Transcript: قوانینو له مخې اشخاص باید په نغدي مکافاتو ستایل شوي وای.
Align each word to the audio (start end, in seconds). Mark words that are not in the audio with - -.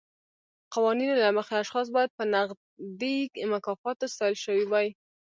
قوانینو 0.73 1.19
له 1.21 1.27
مخې 1.37 1.53
اشخاص 1.61 1.87
باید 1.95 2.15
په 2.17 2.23
نغدي 2.33 3.17
مکافاتو 3.53 4.11
ستایل 4.13 4.35
شوي 4.45 4.65
وای. 4.67 4.87